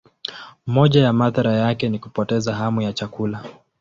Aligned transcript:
Moja 0.67 1.01
ya 1.03 1.13
madhara 1.13 1.51
yake 1.53 1.89
ni 1.89 1.99
kupoteza 1.99 2.55
hamu 2.55 2.81
ya 2.81 2.93
chakula. 2.93 3.43